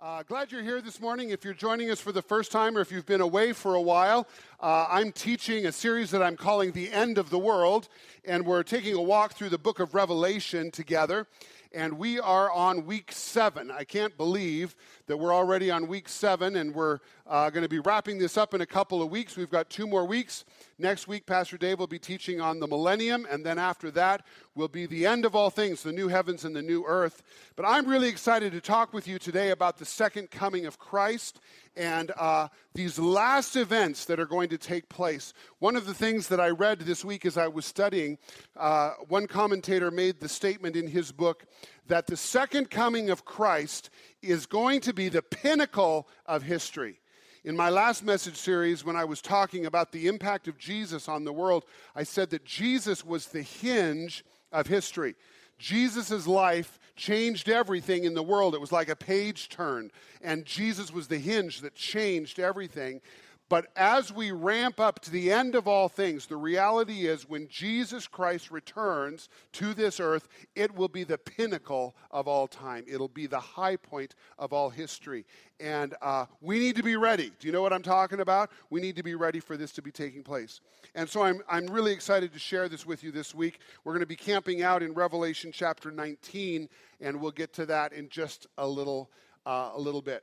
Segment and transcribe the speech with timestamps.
[0.00, 1.30] Uh, glad you're here this morning.
[1.30, 3.80] If you're joining us for the first time or if you've been away for a
[3.80, 4.28] while,
[4.60, 7.88] uh, I'm teaching a series that I'm calling The End of the World,
[8.24, 11.26] and we're taking a walk through the book of Revelation together.
[11.72, 13.70] And we are on week seven.
[13.70, 14.74] I can't believe
[15.06, 18.54] that we're already on week seven, and we're uh, going to be wrapping this up
[18.54, 19.36] in a couple of weeks.
[19.36, 20.46] We've got two more weeks.
[20.78, 24.68] Next week, Pastor Dave will be teaching on the millennium, and then after that will
[24.68, 27.22] be the end of all things, the new heavens and the new earth.
[27.54, 31.38] But I'm really excited to talk with you today about the second coming of Christ
[31.78, 35.32] and uh, these last events that are going to take place.
[35.60, 38.18] One of the things that I read this week as I was studying,
[38.56, 41.44] uh, one commentator made the statement in his book
[41.86, 47.00] that the second coming of Christ is going to be the pinnacle of history.
[47.44, 51.24] In my last message series, when I was talking about the impact of Jesus on
[51.24, 55.14] the world, I said that Jesus was the hinge of history.
[55.58, 58.54] Jesus' life changed everything in the world.
[58.54, 63.00] It was like a page turned, and Jesus was the hinge that changed everything.
[63.48, 67.48] But as we ramp up to the end of all things, the reality is when
[67.48, 72.84] Jesus Christ returns to this earth, it will be the pinnacle of all time.
[72.86, 75.24] It'll be the high point of all history.
[75.60, 77.32] And uh, we need to be ready.
[77.38, 78.50] Do you know what I'm talking about?
[78.68, 80.60] We need to be ready for this to be taking place.
[80.94, 83.60] And so I'm, I'm really excited to share this with you this week.
[83.82, 86.68] We're going to be camping out in Revelation chapter 19,
[87.00, 89.10] and we'll get to that in just a little,
[89.46, 90.22] uh, a little bit.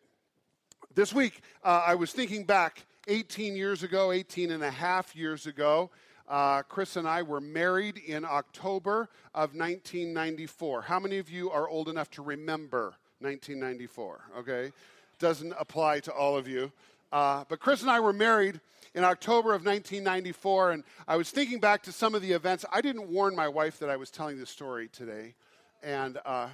[0.93, 5.45] This week, uh, I was thinking back 18 years ago, 18 and a half years
[5.45, 5.91] ago,
[6.27, 10.81] uh, Chris and I were married in October of 1994.
[10.81, 14.21] How many of you are old enough to remember 1994?
[14.39, 14.71] Okay,
[15.19, 16.71] doesn't apply to all of you.
[17.11, 18.59] Uh, but Chris and I were married
[18.95, 22.65] in October of 1994, and I was thinking back to some of the events.
[22.73, 25.35] I didn't warn my wife that I was telling this story today,
[25.83, 26.47] and uh,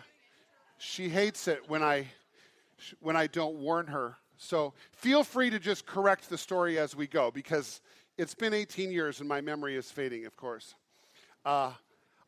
[0.78, 2.08] she hates it when I
[3.00, 4.18] when I don't warn her.
[4.42, 7.80] So feel free to just correct the story as we go because
[8.18, 10.74] it's been 18 years and my memory is fading, of course.
[11.46, 11.74] Uh,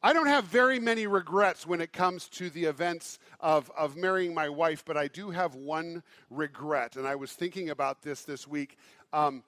[0.04, 4.32] I don't have very many regrets when it comes to the events of, of marrying
[4.32, 6.98] my wife, but I do have one regret.
[6.98, 8.78] And I was thinking about this this week.
[9.12, 9.44] Um,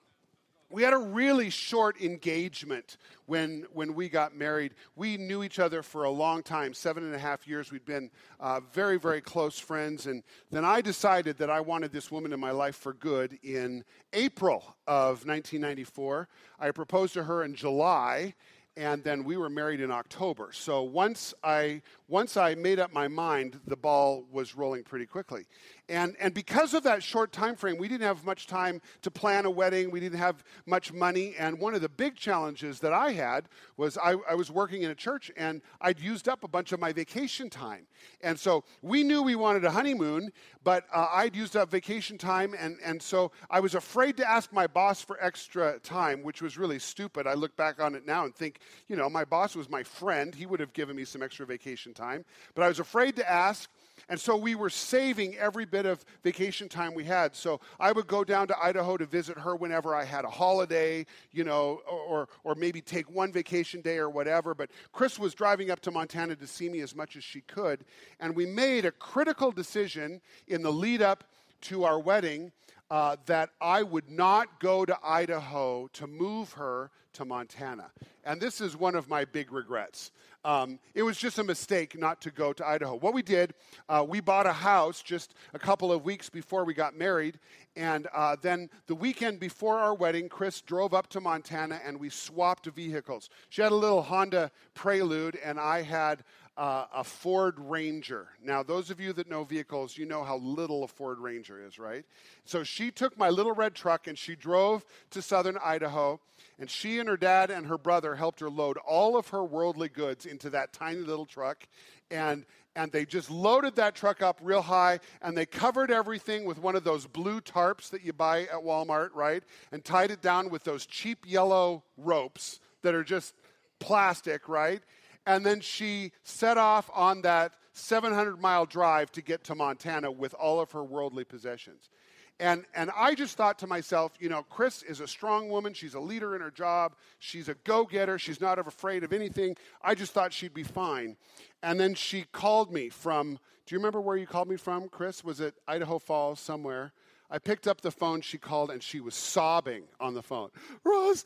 [0.76, 4.74] we had a really short engagement when, when we got married.
[4.94, 7.72] We knew each other for a long time, seven and a half years.
[7.72, 8.10] We'd been
[8.40, 10.04] uh, very, very close friends.
[10.04, 13.84] And then I decided that I wanted this woman in my life for good in
[14.12, 16.28] April of 1994.
[16.60, 18.34] I proposed to her in July,
[18.76, 20.50] and then we were married in October.
[20.52, 25.46] So once I once I made up my mind, the ball was rolling pretty quickly.
[25.88, 29.44] And, and because of that short time frame, we didn't have much time to plan
[29.44, 29.90] a wedding.
[29.90, 31.34] We didn't have much money.
[31.38, 34.90] And one of the big challenges that I had was I, I was working in
[34.90, 37.86] a church and I'd used up a bunch of my vacation time.
[38.20, 40.32] And so we knew we wanted a honeymoon,
[40.64, 42.54] but uh, I'd used up vacation time.
[42.58, 46.58] And, and so I was afraid to ask my boss for extra time, which was
[46.58, 47.26] really stupid.
[47.26, 50.34] I look back on it now and think, you know, my boss was my friend.
[50.34, 52.24] He would have given me some extra vacation time.
[52.54, 53.68] But I was afraid to ask.
[54.08, 57.34] And so we were saving every bit of vacation time we had.
[57.34, 61.06] So I would go down to Idaho to visit her whenever I had a holiday,
[61.32, 64.54] you know, or, or maybe take one vacation day or whatever.
[64.54, 67.84] But Chris was driving up to Montana to see me as much as she could.
[68.20, 71.24] And we made a critical decision in the lead up
[71.62, 72.52] to our wedding
[72.90, 77.90] uh, that I would not go to Idaho to move her to Montana.
[78.24, 80.10] And this is one of my big regrets.
[80.44, 82.96] Um, it was just a mistake not to go to Idaho.
[82.96, 83.54] What we did,
[83.88, 87.40] uh, we bought a house just a couple of weeks before we got married.
[87.74, 92.10] And uh, then the weekend before our wedding, Chris drove up to Montana and we
[92.10, 93.28] swapped vehicles.
[93.48, 96.22] She had a little Honda Prelude, and I had
[96.56, 98.28] uh, a Ford Ranger.
[98.42, 101.78] Now, those of you that know vehicles, you know how little a Ford Ranger is,
[101.78, 102.04] right?
[102.44, 106.20] So she took my little red truck and she drove to southern Idaho.
[106.58, 109.88] And she and her dad and her brother helped her load all of her worldly
[109.88, 111.66] goods into that tiny little truck.
[112.10, 116.58] And, and they just loaded that truck up real high and they covered everything with
[116.58, 119.42] one of those blue tarps that you buy at Walmart, right?
[119.72, 123.34] And tied it down with those cheap yellow ropes that are just
[123.78, 124.82] plastic, right?
[125.26, 130.34] And then she set off on that 700 mile drive to get to Montana with
[130.34, 131.90] all of her worldly possessions.
[132.38, 135.72] And, and I just thought to myself, you know, Chris is a strong woman.
[135.72, 136.94] She's a leader in her job.
[137.18, 138.18] She's a go getter.
[138.18, 139.56] She's not afraid of anything.
[139.82, 141.16] I just thought she'd be fine.
[141.62, 145.24] And then she called me from, do you remember where you called me from, Chris?
[145.24, 146.92] Was it Idaho Falls somewhere?
[147.30, 150.50] I picked up the phone, she called, and she was sobbing on the phone.
[150.84, 151.24] Ross,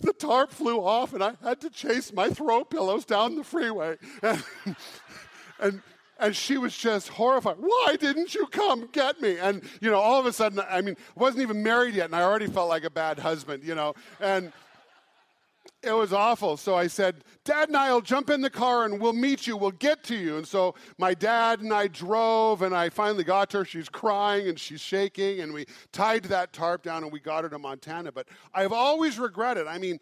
[0.00, 3.96] the tarp flew off, and I had to chase my throw pillows down the freeway.
[4.22, 4.44] And,
[5.60, 5.82] and
[6.18, 7.56] and she was just horrified.
[7.58, 9.38] Why didn't you come get me?
[9.38, 12.16] And, you know, all of a sudden, I mean, I wasn't even married yet, and
[12.16, 13.94] I already felt like a bad husband, you know.
[14.20, 14.52] And
[15.82, 16.56] it was awful.
[16.56, 19.56] So I said, Dad and I will jump in the car and we'll meet you.
[19.56, 20.36] We'll get to you.
[20.36, 23.64] And so my dad and I drove, and I finally got her.
[23.64, 27.50] She's crying and she's shaking, and we tied that tarp down and we got her
[27.50, 28.10] to Montana.
[28.10, 29.68] But I've always regretted.
[29.68, 30.00] I mean,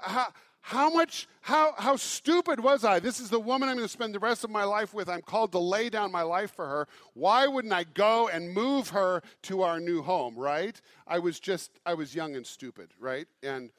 [0.00, 0.28] how,
[0.62, 2.98] how much, how, how stupid was I?
[2.98, 5.08] This is the woman I'm going to spend the rest of my life with.
[5.08, 6.88] I'm called to lay down my life for her.
[7.12, 10.80] Why wouldn't I go and move her to our new home, right?
[11.06, 13.26] I was just, I was young and stupid, right?
[13.42, 13.70] And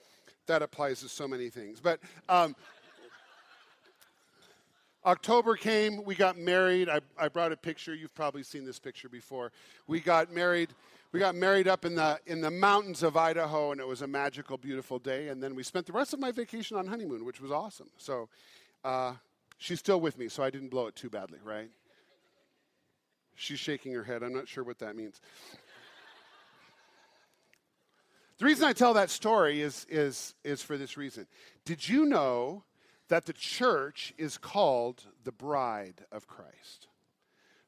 [0.47, 1.79] that applies to so many things.
[1.79, 1.99] But
[2.29, 2.55] um,
[5.05, 6.89] October came, we got married.
[6.89, 7.93] I, I brought a picture.
[7.93, 9.51] You've probably seen this picture before.
[9.87, 10.69] We got married.
[11.11, 14.07] We got married up in the in the mountains of Idaho, and it was a
[14.07, 15.27] magical, beautiful day.
[15.27, 17.89] And then we spent the rest of my vacation on honeymoon, which was awesome.
[17.97, 18.29] So
[18.83, 19.13] uh,
[19.57, 21.69] she's still with me, so I didn't blow it too badly, right?
[23.35, 24.23] She's shaking her head.
[24.23, 25.19] I'm not sure what that means.
[28.37, 31.27] The reason I tell that story is, is, is for this reason.
[31.65, 32.63] Did you know
[33.09, 36.87] that the church is called the bride of Christ?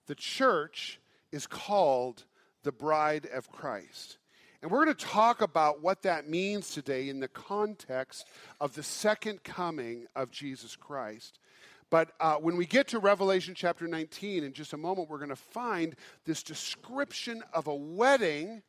[0.07, 0.99] The church
[1.31, 2.23] is called
[2.63, 4.17] the bride of Christ.
[4.61, 8.27] And we're going to talk about what that means today in the context
[8.59, 11.37] of the second coming of Jesus Christ.
[11.91, 15.29] But uh, when we get to Revelation chapter 19, in just a moment, we're going
[15.29, 15.95] to find
[16.25, 18.63] this description of a wedding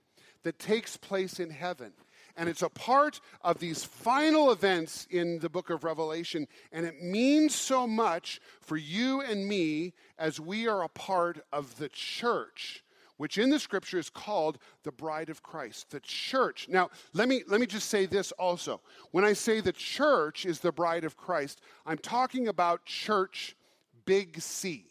[0.46, 1.92] that takes place in heaven.
[2.36, 6.46] And it's a part of these final events in the book of Revelation.
[6.70, 11.78] And it means so much for you and me as we are a part of
[11.78, 12.84] the church
[13.16, 16.68] which in the scripture is called the bride of Christ, the church.
[16.68, 18.82] Now, let me, let me just say this also.
[19.10, 23.56] When I say the church is the bride of Christ, I'm talking about church
[24.04, 24.84] big C,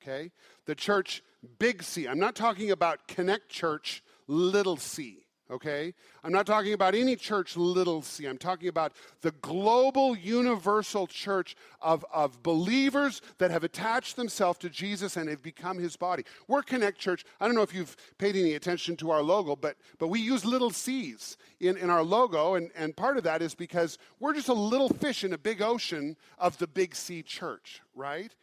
[0.00, 0.30] okay?
[0.64, 1.22] The church
[1.58, 2.08] big C.
[2.08, 5.94] I'm not talking about Connect Church little c okay?
[6.22, 8.26] I'm not talking about any church, little c.
[8.26, 8.92] I'm talking about
[9.22, 15.42] the global, universal church of, of believers that have attached themselves to Jesus and have
[15.42, 16.24] become his body.
[16.46, 17.24] We're Connect Church.
[17.40, 20.44] I don't know if you've paid any attention to our logo, but, but we use
[20.44, 24.48] little c's in, in our logo, and, and part of that is because we're just
[24.48, 28.34] a little fish in a big ocean of the big C church, right?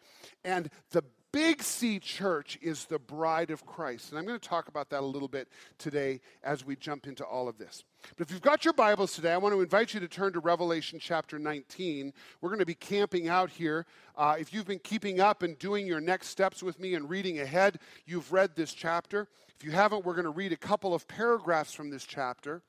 [0.43, 1.03] And the
[1.35, 4.09] Big C church is the bride of Christ.
[4.09, 7.25] And I'm going to talk about that a little bit today as we jump into
[7.25, 7.83] all of this.
[8.15, 10.39] But if you've got your Bibles today, I want to invite you to turn to
[10.39, 12.13] Revelation chapter 19.
[12.39, 13.85] We're going to be camping out here.
[14.15, 17.41] Uh, if you've been keeping up and doing your next steps with me and reading
[17.41, 19.27] ahead, you've read this chapter.
[19.59, 22.61] If you haven't, we're going to read a couple of paragraphs from this chapter.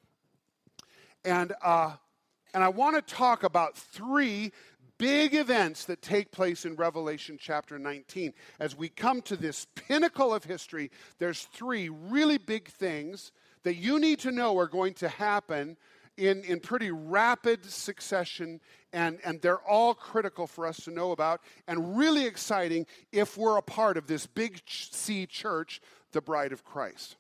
[1.24, 1.92] And, uh,
[2.52, 4.50] and I want to talk about three
[4.98, 8.32] big events that take place in Revelation chapter 19.
[8.60, 13.32] As we come to this pinnacle of history, there's three really big things
[13.62, 15.76] that you need to know are going to happen
[16.16, 18.60] in, in pretty rapid succession,
[18.93, 23.58] and, and they're all critical for us to know about and really exciting if we're
[23.58, 25.81] a part of this big C church,
[26.12, 27.16] the bride of Christ.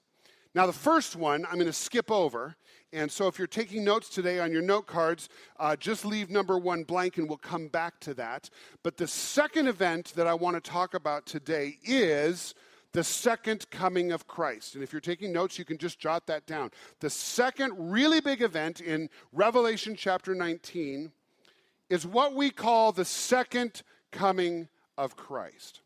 [0.54, 2.56] Now, the first one I'm going to skip over
[2.92, 5.28] and so, if you're taking notes today on your note cards,
[5.58, 8.48] uh, just leave number one blank and we'll come back to that.
[8.82, 12.54] But the second event that I want to talk about today is
[12.92, 14.74] the second coming of Christ.
[14.74, 16.70] And if you're taking notes, you can just jot that down.
[17.00, 21.12] The second really big event in Revelation chapter 19
[21.90, 23.82] is what we call the second
[24.12, 25.80] coming of Christ.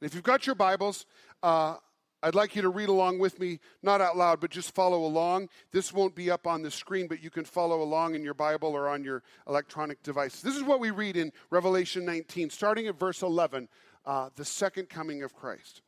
[0.00, 1.04] And if you've got your Bibles,
[1.42, 1.76] uh,
[2.22, 5.48] I'd like you to read along with me, not out loud, but just follow along.
[5.70, 8.70] This won't be up on the screen, but you can follow along in your Bible
[8.70, 10.40] or on your electronic device.
[10.40, 13.68] This is what we read in Revelation 19, starting at verse 11,
[14.04, 15.82] uh, the second coming of Christ.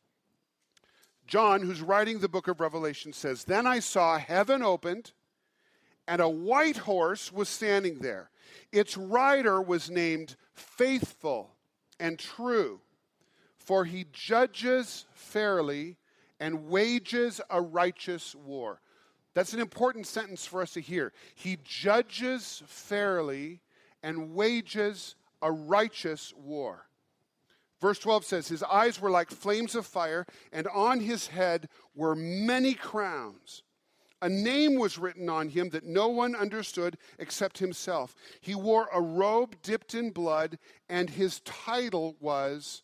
[1.26, 5.12] John, who's writing the book of Revelation, says, Then I saw heaven opened,
[6.06, 8.30] and a white horse was standing there.
[8.72, 11.56] Its rider was named Faithful
[11.98, 12.80] and True,
[13.56, 15.96] for he judges fairly
[16.40, 18.80] and wages a righteous war.
[19.34, 21.12] That's an important sentence for us to hear.
[21.34, 23.60] He judges fairly
[24.02, 26.86] and wages a righteous war.
[27.80, 32.14] Verse 12 says, His eyes were like flames of fire, and on his head were
[32.14, 33.62] many crowns.
[34.22, 38.14] A name was written on him that no one understood except himself.
[38.42, 40.58] He wore a robe dipped in blood,
[40.90, 42.82] and his title was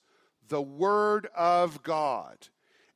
[0.48, 2.48] the Word of God.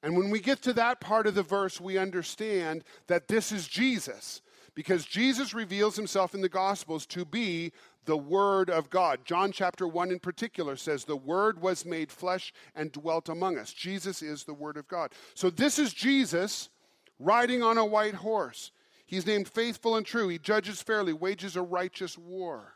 [0.02, 3.68] And when we get to that part of the verse, we understand that this is
[3.68, 4.40] Jesus
[4.74, 7.72] because Jesus reveals himself in the Gospels to be
[8.06, 9.20] the Word of God.
[9.24, 13.72] John chapter 1 in particular says, The Word was made flesh and dwelt among us.
[13.72, 15.12] Jesus is the Word of God.
[15.34, 16.70] So this is Jesus
[17.18, 18.72] riding on a white horse.
[19.06, 20.28] He's named faithful and true.
[20.28, 22.74] He judges fairly, wages a righteous war.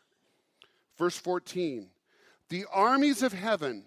[0.99, 1.89] Verse 14
[2.49, 3.85] The armies of heaven,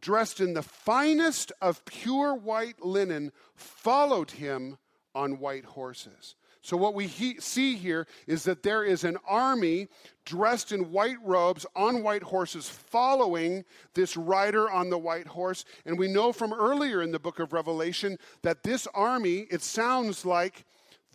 [0.00, 4.78] dressed in the finest of pure white linen, followed him
[5.14, 6.34] on white horses.
[6.60, 9.88] So, what we he- see here is that there is an army
[10.24, 13.64] dressed in white robes on white horses following
[13.94, 15.64] this rider on the white horse.
[15.86, 20.26] And we know from earlier in the book of Revelation that this army, it sounds
[20.26, 20.66] like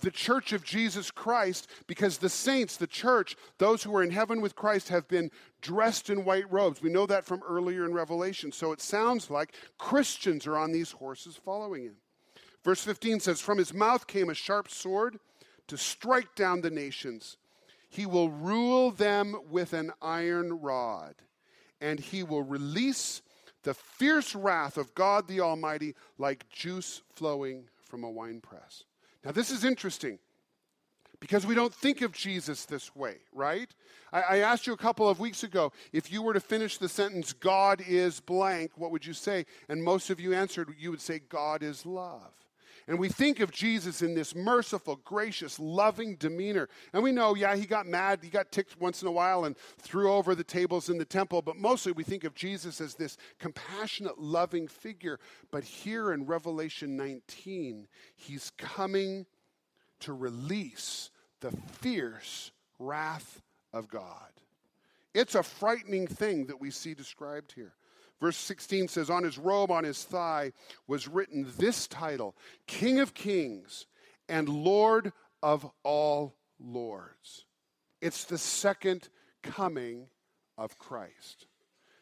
[0.03, 4.41] the church of Jesus Christ because the saints, the church, those who are in heaven
[4.41, 5.31] with Christ have been
[5.61, 6.81] dressed in white robes.
[6.81, 8.51] We know that from earlier in Revelation.
[8.51, 11.95] So it sounds like Christians are on these horses following him.
[12.65, 15.19] Verse 15 says, From his mouth came a sharp sword
[15.67, 17.37] to strike down the nations.
[17.89, 21.15] He will rule them with an iron rod,
[21.79, 23.21] and he will release
[23.63, 28.83] the fierce wrath of God the Almighty like juice flowing from a winepress.
[29.23, 30.19] Now, this is interesting
[31.19, 33.69] because we don't think of Jesus this way, right?
[34.11, 36.89] I, I, asked you a couple of weeks ago if you were to finish the
[36.89, 39.45] sentence, God is blank, what would you say?
[39.69, 42.33] And most of you answered, you would say, God is love.
[42.87, 46.67] And we think of Jesus in this merciful, gracious, loving demeanor.
[46.91, 49.57] And we know, yeah, he got mad, he got ticked once in a while and
[49.77, 53.17] threw over the tables in the temple, but mostly we think of Jesus as this
[53.39, 55.19] compassionate, loving figure.
[55.51, 59.25] But here in Revelation 19, he's coming
[60.01, 61.09] to release
[61.39, 64.29] the fierce wrath of God.
[65.13, 67.73] It's a frightening thing that we see described here.
[68.23, 70.53] Verse 16 says, On his robe, on his thigh,
[70.87, 72.37] was written this title
[72.67, 73.85] King of Kings
[74.29, 75.11] and Lord
[75.41, 77.43] of all Lords.
[77.99, 79.09] It's the second
[79.41, 80.07] coming
[80.57, 81.47] of Christ.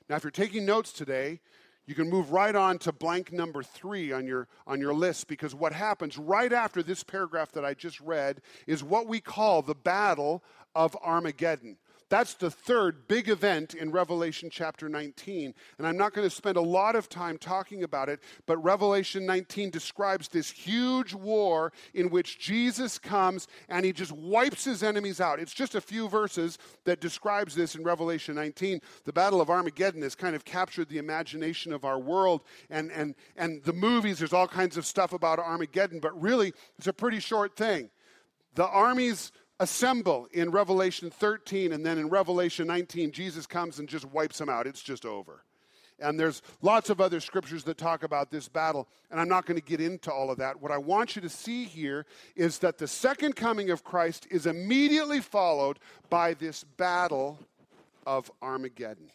[0.08, 1.40] Now, if you're taking notes today,
[1.88, 5.56] you can move right on to blank number three on your, on your list because
[5.56, 9.74] what happens right after this paragraph that I just read is what we call the
[9.74, 10.44] Battle
[10.75, 11.78] of Armageddon.
[12.12, 15.53] That's the third big event in Revelation chapter 19.
[15.77, 19.25] And I'm not going to spend a lot of time talking about it, but Revelation
[19.25, 25.22] 19 describes this huge war in which Jesus comes and he just wipes his enemies
[25.22, 25.39] out.
[25.39, 28.82] It's just a few verses that describes this in Revelation 19.
[29.06, 32.41] The Battle of Armageddon has kind of captured the imagination of our world.
[32.70, 36.88] And, and, and the movies, there's all kinds of stuff about Armageddon, but really, it's
[36.88, 37.89] a pretty short thing.
[38.56, 44.06] The armies assemble in Revelation 13, and then in Revelation 19, Jesus comes and just
[44.06, 44.65] wipes them out.
[44.65, 45.44] It's just over.
[46.00, 49.60] And there's lots of other scriptures that talk about this battle, and I'm not going
[49.60, 50.60] to get into all of that.
[50.60, 54.48] What I want you to see here is that the second coming of Christ is
[54.48, 55.77] immediately followed
[56.10, 57.38] by this battle
[58.08, 59.12] of Armageddon.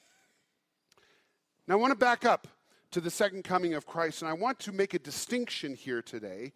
[1.67, 2.47] Now, I want to back up
[2.93, 6.53] to the second coming of Christ, and I want to make a distinction here today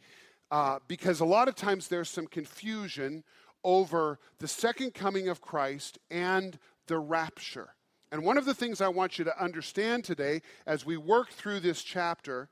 [0.52, 3.25] uh, because a lot of times there's some confusion
[3.64, 7.74] over the second coming of Christ and the rapture.
[8.12, 11.60] And one of the things I want you to understand today as we work through
[11.60, 12.48] this chapter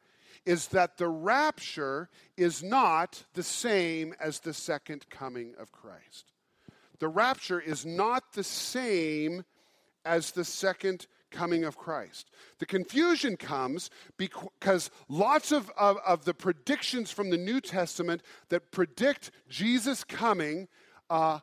[0.47, 6.33] is that the rapture is not the same as the second coming of Christ.
[7.01, 9.45] The rapture is not the same
[10.05, 12.31] as the second coming of Christ.
[12.59, 18.71] The confusion comes because lots of, of, of the predictions from the New Testament that
[18.71, 20.69] predict Jesus coming
[21.11, 21.41] uh,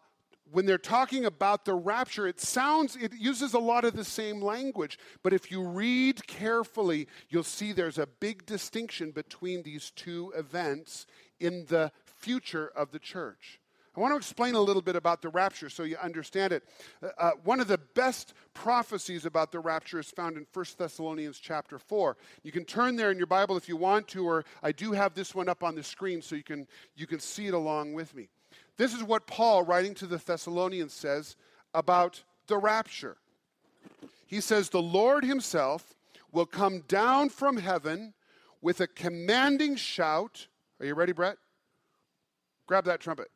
[0.51, 4.41] when they're talking about the rapture, it sounds, it uses a lot of the same
[4.41, 4.99] language.
[5.23, 11.07] But if you read carefully, you'll see there's a big distinction between these two events
[11.39, 13.59] in the future of the church.
[13.97, 16.63] I want to explain a little bit about the rapture so you understand it.
[17.01, 21.39] Uh, uh one of the best prophecies about the rapture is found in 1 Thessalonians
[21.39, 22.17] chapter 4.
[22.43, 25.13] You can turn there in your Bible if you want to, or I do have
[25.13, 28.13] this one up on the screen so you can, you can see it along with
[28.13, 28.27] me.
[28.77, 31.35] This is what Paul, writing to the Thessalonians, says
[31.73, 33.17] about the rapture.
[34.27, 35.95] He says, The Lord Himself
[36.31, 38.13] will come down from heaven
[38.61, 40.47] with a commanding shout.
[40.79, 41.37] Are you ready, Brett?
[42.67, 43.29] Grab that trumpet.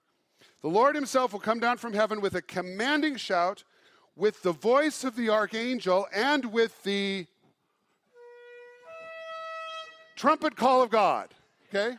[0.62, 3.64] The Lord Himself will come down from heaven with a commanding shout,
[4.16, 7.28] with the voice of the archangel, and with the
[10.18, 11.34] trumpet call of God.
[11.70, 11.96] Okay?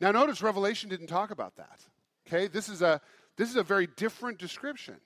[0.00, 1.80] Now, notice Revelation didn't talk about that.
[2.26, 3.00] Okay, this is a
[3.36, 4.96] this is a very different description.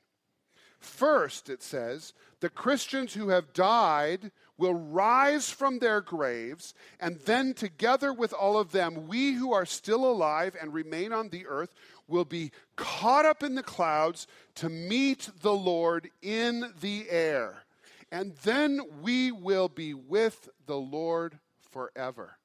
[0.78, 7.52] First, it says, the Christians who have died will rise from their graves, and then
[7.52, 11.74] together with all of them, we who are still alive and remain on the earth
[12.06, 17.64] will be caught up in the clouds to meet the Lord in the air.
[18.12, 22.38] And then we will be with the Lord forever.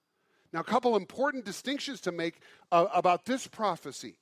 [0.52, 2.40] Now, a couple important distinctions to make
[2.72, 4.18] uh, about this prophecy.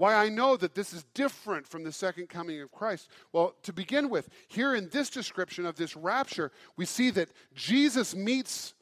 [0.00, 3.10] Why I know that this is different from the second coming of Christ.
[3.34, 8.16] Well, to begin with, here in this description of this rapture, we see that Jesus
[8.16, 8.72] meets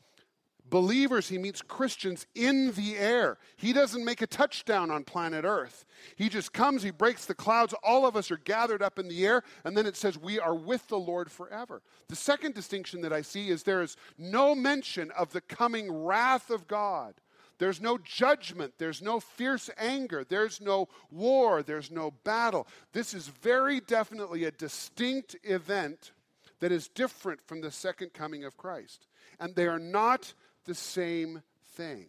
[0.70, 3.38] believers, he meets Christians in the air.
[3.56, 5.86] He doesn't make a touchdown on planet Earth.
[6.14, 9.26] He just comes, he breaks the clouds, all of us are gathered up in the
[9.26, 11.82] air, and then it says we are with the Lord forever.
[12.08, 16.50] The second distinction that I see is there is no mention of the coming wrath
[16.50, 17.14] of God.
[17.58, 18.74] There's no judgment.
[18.78, 20.24] There's no fierce anger.
[20.24, 21.62] There's no war.
[21.62, 22.66] There's no battle.
[22.92, 26.12] This is very definitely a distinct event
[26.60, 29.06] that is different from the second coming of Christ.
[29.40, 30.32] And they are not
[30.64, 32.06] the same thing.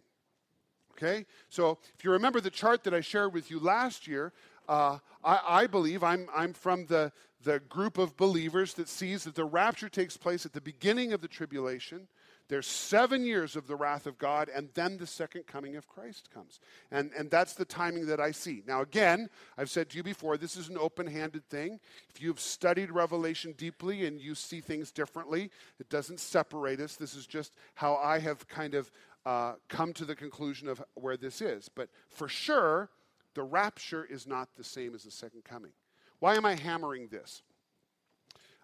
[0.92, 1.26] Okay?
[1.48, 4.32] So if you remember the chart that I shared with you last year,
[4.68, 7.10] uh, I, I, believe I'm, I'm from the,
[7.42, 11.20] the group of believers that sees that the rapture takes place at the beginning of
[11.20, 12.06] the tribulation
[12.50, 16.28] there's seven years of the wrath of God, and then the second coming of Christ
[16.34, 16.58] comes.
[16.90, 18.64] And, and that's the timing that I see.
[18.66, 21.78] Now, again, I've said to you before, this is an open handed thing.
[22.12, 26.96] If you've studied Revelation deeply and you see things differently, it doesn't separate us.
[26.96, 28.90] This is just how I have kind of
[29.24, 31.68] uh, come to the conclusion of where this is.
[31.68, 32.90] But for sure,
[33.34, 35.70] the rapture is not the same as the second coming.
[36.18, 37.42] Why am I hammering this?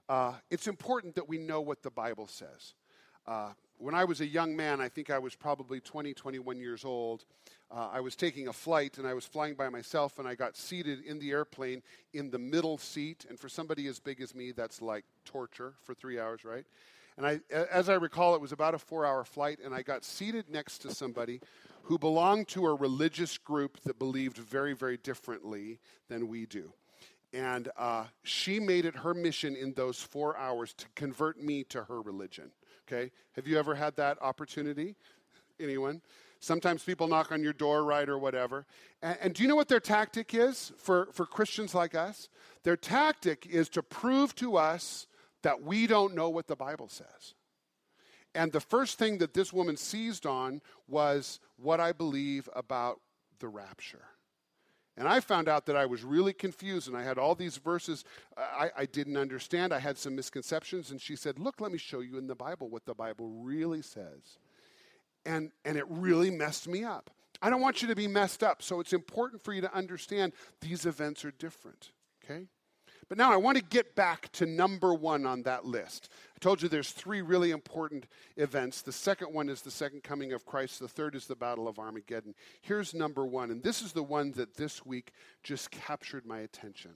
[0.09, 2.75] Uh, it's important that we know what the Bible says.
[3.29, 6.85] Uh, when I was a young man, I think I was probably 20, 21 years
[6.85, 7.25] old,
[7.71, 10.57] uh, I was taking a flight and I was flying by myself and I got
[10.57, 13.27] seated in the airplane in the middle seat.
[13.29, 16.65] And for somebody as big as me, that's like torture for three hours, right?
[17.17, 20.05] And I, as I recall, it was about a four hour flight, and I got
[20.05, 21.41] seated next to somebody
[21.85, 25.79] who belonged to a religious group that believed very, very differently
[26.09, 26.73] than we do.
[27.33, 31.85] And uh, she made it her mission in those four hours to convert me to
[31.85, 32.51] her religion.
[32.87, 33.11] Okay?
[33.33, 34.95] Have you ever had that opportunity?
[35.59, 36.03] Anyone?
[36.39, 38.67] Sometimes people knock on your door, right, or whatever.
[39.03, 42.29] And, and, do you know what their tactic is for, for Christians like us?
[42.63, 45.07] Their tactic is to prove to us
[45.43, 47.35] that we don't know what the Bible says.
[48.35, 53.01] And the first thing that this woman seized on was what I believe about
[53.39, 54.05] the rapture.
[54.97, 58.05] And I found out that I was really confused and I had all these verses
[58.37, 59.75] I, I, didn't understand.
[59.75, 60.91] I had some misconceptions.
[60.91, 63.83] And she said, Look, let me show you in the Bible what the Bible really
[63.83, 64.39] says.
[65.27, 67.11] And, and it really messed me up.
[67.43, 68.63] I don't want you to be messed up.
[68.63, 71.91] So it's important for you to understand these events are different.
[72.25, 72.47] Okay?
[73.09, 76.09] But now I want to get back to number one on that list.
[76.35, 78.83] I told you there's three really important events.
[78.83, 81.79] The second one is the second coming of Christ, the third is the Battle of
[81.79, 82.35] Armageddon.
[82.63, 85.13] Here's number one, and this is the one that this week
[85.45, 86.93] just captured my attention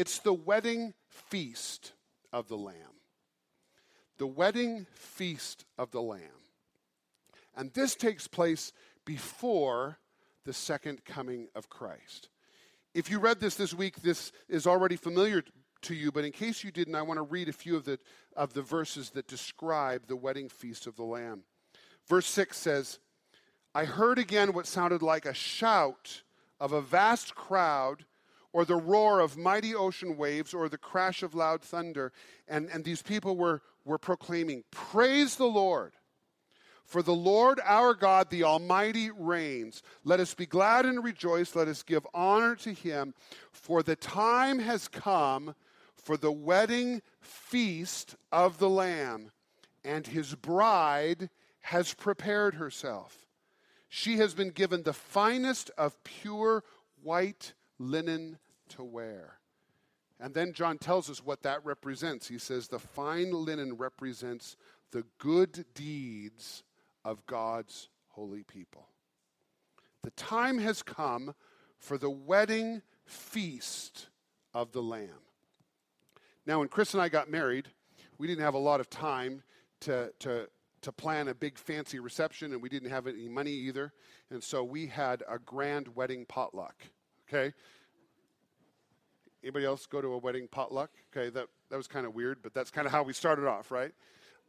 [0.00, 1.92] it's the wedding feast
[2.32, 2.74] of the Lamb.
[4.16, 6.22] The wedding feast of the Lamb.
[7.54, 8.72] And this takes place
[9.04, 9.98] before
[10.46, 12.29] the second coming of Christ.
[12.92, 15.44] If you read this this week, this is already familiar
[15.82, 17.98] to you, but in case you didn't, I want to read a few of the,
[18.36, 21.44] of the verses that describe the wedding feast of the Lamb.
[22.08, 22.98] Verse 6 says,
[23.74, 26.22] I heard again what sounded like a shout
[26.58, 28.04] of a vast crowd,
[28.52, 32.12] or the roar of mighty ocean waves, or the crash of loud thunder.
[32.48, 35.92] And, and these people were, were proclaiming, Praise the Lord!
[36.90, 39.80] For the Lord our God, the Almighty, reigns.
[40.02, 41.54] Let us be glad and rejoice.
[41.54, 43.14] Let us give honor to him.
[43.52, 45.54] For the time has come
[45.94, 49.30] for the wedding feast of the Lamb,
[49.84, 53.28] and his bride has prepared herself.
[53.88, 56.64] She has been given the finest of pure
[57.04, 59.38] white linen to wear.
[60.18, 62.26] And then John tells us what that represents.
[62.26, 64.56] He says the fine linen represents
[64.90, 66.64] the good deeds
[67.04, 68.88] of God's holy people.
[70.02, 71.34] The time has come
[71.78, 74.08] for the wedding feast
[74.54, 75.08] of the Lamb.
[76.46, 77.68] Now, when Chris and I got married,
[78.18, 79.42] we didn't have a lot of time
[79.80, 80.48] to, to,
[80.82, 83.92] to plan a big fancy reception, and we didn't have any money either.
[84.30, 86.74] And so we had a grand wedding potluck.
[87.28, 87.52] Okay?
[89.42, 90.90] Anybody else go to a wedding potluck?
[91.16, 93.70] Okay, that, that was kind of weird, but that's kind of how we started off,
[93.70, 93.92] right?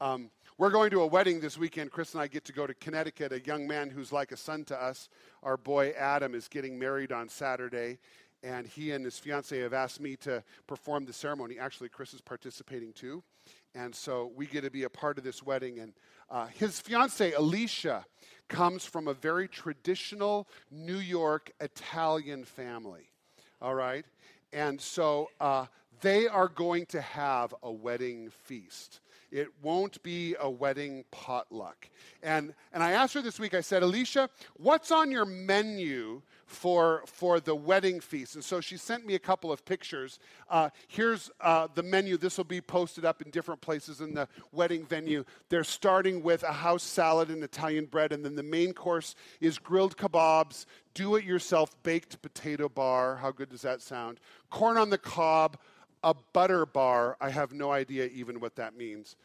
[0.01, 1.91] Um, we're going to a wedding this weekend.
[1.91, 3.31] Chris and I get to go to Connecticut.
[3.31, 5.09] A young man who's like a son to us,
[5.43, 7.99] our boy Adam, is getting married on Saturday.
[8.43, 11.59] and he and his fiance have asked me to perform the ceremony.
[11.59, 13.21] Actually, Chris is participating too.
[13.75, 15.77] And so we get to be a part of this wedding.
[15.77, 15.93] And
[16.31, 18.03] uh, his fiance, Alicia,
[18.47, 23.11] comes from a very traditional New York Italian family.
[23.61, 24.05] All right?
[24.51, 25.67] And so uh,
[26.01, 28.99] they are going to have a wedding feast.
[29.31, 31.89] It won't be a wedding potluck.
[32.21, 37.03] And, and I asked her this week, I said, Alicia, what's on your menu for,
[37.05, 38.35] for the wedding feast?
[38.35, 40.19] And so she sent me a couple of pictures.
[40.49, 42.17] Uh, here's uh, the menu.
[42.17, 45.23] This will be posted up in different places in the wedding venue.
[45.47, 49.57] They're starting with a house salad and Italian bread, and then the main course is
[49.57, 53.15] grilled kebabs, do it yourself baked potato bar.
[53.15, 54.19] How good does that sound?
[54.49, 55.57] Corn on the cob
[56.03, 57.17] a butter bar.
[57.21, 59.15] I have no idea even what that means.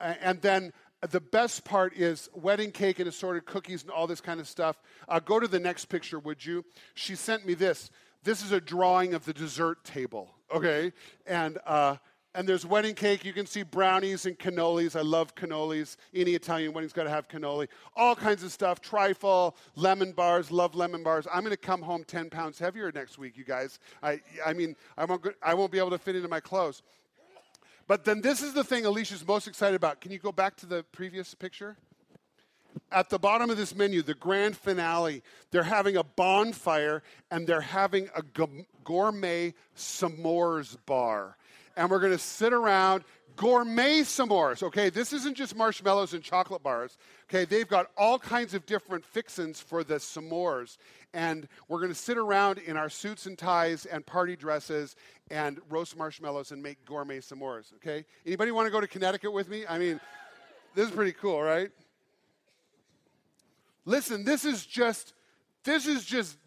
[0.00, 0.72] And then
[1.10, 4.80] the best part is wedding cake and assorted cookies and all this kind of stuff.
[5.08, 6.64] Uh, go to the next picture, would you?
[6.94, 7.90] She sent me this.
[8.24, 10.92] This is a drawing of the dessert table, okay?
[11.26, 11.96] And uh,
[12.36, 13.24] and there's wedding cake.
[13.24, 14.94] You can see brownies and cannolis.
[14.94, 15.96] I love cannolis.
[16.14, 17.66] Any Italian wedding's got to have cannoli.
[17.96, 18.82] All kinds of stuff.
[18.82, 20.50] Trifle, lemon bars.
[20.50, 21.26] Love lemon bars.
[21.32, 23.78] I'm going to come home 10 pounds heavier next week, you guys.
[24.02, 26.82] I, I mean, I won't, I won't be able to fit into my clothes.
[27.88, 30.02] But then this is the thing Alicia's most excited about.
[30.02, 31.78] Can you go back to the previous picture?
[32.92, 37.62] At the bottom of this menu, the grand finale, they're having a bonfire and they're
[37.62, 38.22] having a
[38.84, 41.38] gourmet s'mores bar
[41.76, 43.04] and we're going to sit around
[43.36, 44.62] gourmet s'mores.
[44.62, 46.96] Okay, this isn't just marshmallows and chocolate bars.
[47.28, 50.78] Okay, they've got all kinds of different fixins for the s'mores.
[51.12, 54.96] And we're going to sit around in our suits and ties and party dresses
[55.30, 57.72] and roast marshmallows and make gourmet s'mores.
[57.74, 59.64] Okay, anybody want to go to Connecticut with me?
[59.68, 60.00] I mean,
[60.74, 61.70] this is pretty cool, right?
[63.84, 65.14] Listen, this is just
[65.62, 66.38] this is just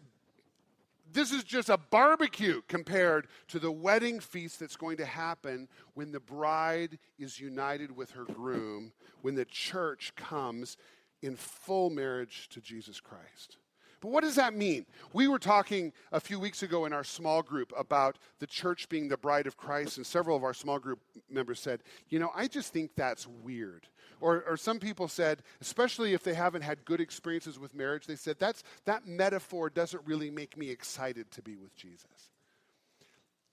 [1.12, 6.12] this is just a barbecue compared to the wedding feast that's going to happen when
[6.12, 8.92] the bride is united with her groom,
[9.22, 10.76] when the church comes
[11.22, 13.58] in full marriage to Jesus Christ.
[14.00, 14.86] But what does that mean?
[15.12, 19.08] We were talking a few weeks ago in our small group about the church being
[19.08, 22.48] the bride of Christ, and several of our small group members said, You know, I
[22.48, 23.86] just think that's weird.
[24.20, 28.16] Or, or some people said, especially if they haven't had good experiences with marriage, they
[28.16, 32.30] said, That's, that metaphor doesn't really make me excited to be with Jesus.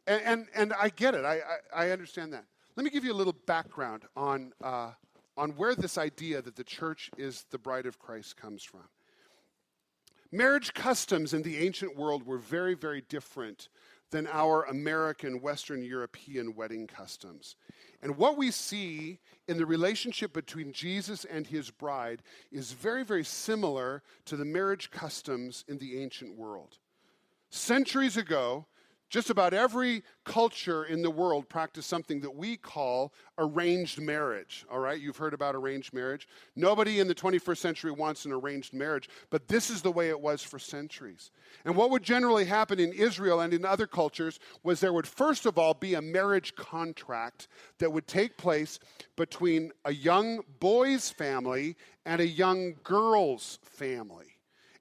[0.06, 1.40] And, and, and I get it, I,
[1.74, 2.46] I, I, understand that.
[2.76, 4.92] Let me give you a little background on, uh,
[5.36, 8.84] on where this idea that the church is the bride of Christ comes from.
[10.32, 13.70] Marriage customs in the ancient world were very, very different
[14.12, 17.56] than our American, Western European wedding customs.
[18.02, 23.24] And what we see in the relationship between Jesus and his bride is very, very
[23.24, 26.78] similar to the marriage customs in the ancient world.
[27.50, 28.66] Centuries ago,
[29.10, 34.66] just about every culture in the world practiced something that we call arranged marriage.
[34.70, 36.28] All right, you've heard about arranged marriage.
[36.56, 40.20] Nobody in the 21st century wants an arranged marriage, but this is the way it
[40.20, 41.32] was for centuries.
[41.64, 45.46] And what would generally happen in Israel and in other cultures was there would first
[45.46, 47.48] of all be a marriage contract
[47.80, 48.80] that would take place
[49.16, 54.37] between a young boy's family and a young girl's family.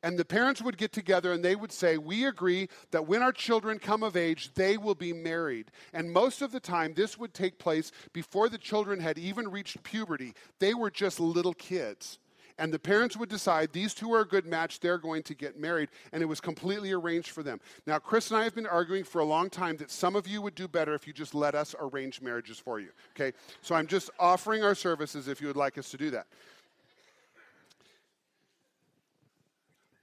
[0.06, 3.32] And the parents would get together and they would say, We agree that when our
[3.32, 5.72] children come of age, they will be married.
[5.92, 9.82] And most of the time, this would take place before the children had even reached
[9.82, 10.34] puberty.
[10.60, 12.20] They were just little kids.
[12.56, 15.58] And the parents would decide these two are a good match, they're going to get
[15.58, 15.88] married.
[16.12, 17.58] And it was completely arranged for them.
[17.84, 20.40] Now, Chris and I have been arguing for a long time that some of you
[20.40, 22.90] would do better if you just let us arrange marriages for you.
[23.16, 23.36] Okay?
[23.60, 26.28] So I'm just offering our services if you would like us to do that.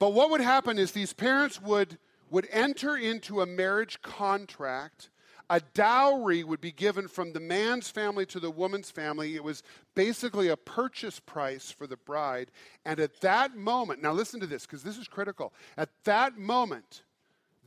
[0.03, 1.97] But what would happen is these parents would,
[2.29, 5.09] would enter into a marriage contract.
[5.49, 9.35] A dowry would be given from the man's family to the woman's family.
[9.35, 9.63] It was
[9.95, 12.51] basically a purchase price for the bride.
[12.83, 15.53] And at that moment, now listen to this because this is critical.
[15.77, 17.03] At that moment,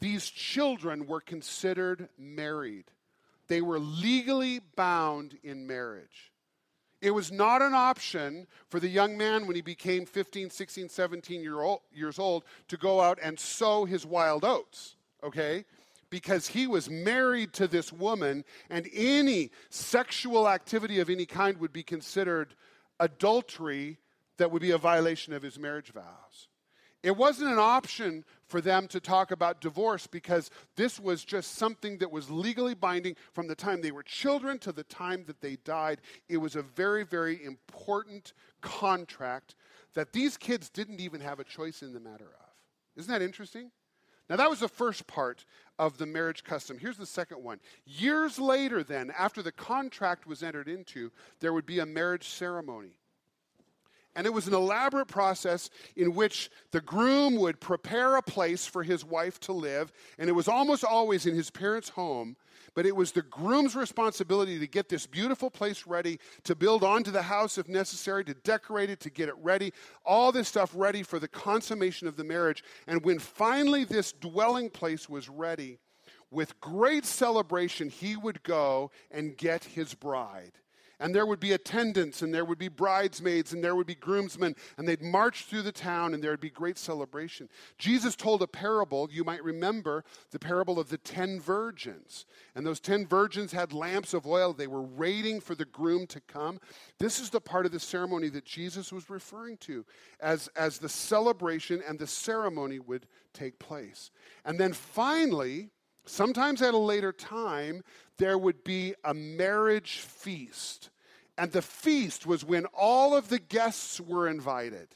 [0.01, 2.85] these children were considered married,
[3.49, 6.35] they were legally bound in marriage.
[7.01, 11.43] It was not an option for the young man when he became 15, 16, 17
[11.43, 15.65] year old, years old to go out and sow his wild oats, okay?
[16.09, 21.73] Because he was married to this woman, and any sexual activity of any kind would
[21.73, 22.55] be considered
[22.99, 23.99] adultery
[24.39, 26.49] that would be a violation of his marriage vows.
[27.03, 31.99] It wasn't an option for them to talk about divorce because this was just something
[31.99, 35.57] that was legally binding from the time they were children to the time that they
[35.65, 36.01] died.
[36.29, 39.55] It was a very, very important contract
[39.95, 42.51] that these kids didn't even have a choice in the matter of.
[42.97, 43.71] Isn't that interesting?
[44.29, 45.45] Now, that was the first part
[45.79, 46.79] of the marriage custom.
[46.79, 47.61] Here's the second one.
[47.85, 52.99] Years later, then, after the contract was entered into, there would be a marriage ceremony.
[54.17, 58.83] And it was an elaborate process in which the groom would prepare a place for
[58.83, 62.37] his wife to live, and it was almost always in his parents' home.
[62.75, 67.11] But it was the groom's responsibility to get this beautiful place ready, to build onto
[67.11, 69.75] the house if necessary, to decorate it, to get it ready,
[70.05, 72.65] all this stuff ready for the consummation of the marriage.
[72.87, 75.79] And when finally this dwelling place was ready,
[76.31, 80.53] with great celebration, he would go and get his bride
[80.99, 84.57] and there would be attendants, and there would be bridesmaids, and there would be groomsmen,
[84.77, 87.49] and they'd march through the town, and there would be great celebration.
[87.79, 92.27] Jesus told a parable, you might remember the parable of the ten virgins.
[92.55, 94.53] And those ten virgins had lamps of oil.
[94.53, 96.61] They were waiting for the groom to come.
[96.99, 99.85] This is the part of the ceremony that Jesus was referring to
[100.21, 104.11] as, as the celebration and the ceremony would take place.
[104.45, 105.71] And then finally,
[106.07, 107.83] Sometimes at a later time,
[108.19, 110.91] there would be a marriage feast.
[111.37, 114.89] And the feast was when all of the guests were invited.